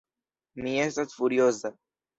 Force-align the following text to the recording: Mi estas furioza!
Mi 0.65 0.73
estas 0.87 1.15
furioza! 1.21 1.77